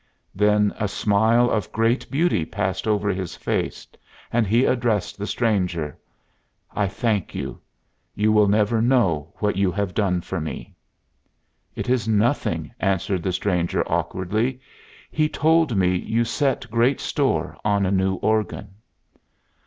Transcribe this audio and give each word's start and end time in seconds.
Then 0.33 0.73
a 0.79 0.87
smile 0.87 1.51
of 1.51 1.71
great 1.71 2.09
beauty 2.09 2.43
passed 2.43 2.87
over 2.87 3.09
his 3.09 3.35
face, 3.35 3.85
and 4.33 4.47
he 4.47 4.65
addressed 4.65 5.15
the 5.19 5.27
strange. 5.27 5.77
"I 6.75 6.87
thank 6.87 7.35
you. 7.35 7.61
You 8.15 8.31
will 8.31 8.47
never 8.47 8.81
know 8.81 9.31
what 9.35 9.57
you 9.57 9.71
have 9.73 9.93
done 9.93 10.21
for 10.21 10.41
me." 10.41 10.73
"It 11.75 11.87
is 11.87 12.07
nothing," 12.07 12.73
answered 12.79 13.21
the 13.21 13.31
stranger, 13.31 13.83
awkwardly. 13.87 14.59
"He 15.11 15.29
told 15.29 15.75
me 15.77 15.95
you 15.97 16.23
set 16.25 16.71
great 16.71 16.99
store 16.99 17.55
on 17.63 17.85
a 17.85 17.91
new 17.91 18.15
organ." 18.15 18.69